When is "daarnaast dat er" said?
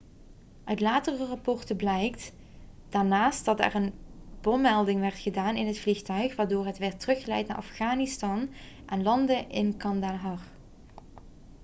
2.89-3.75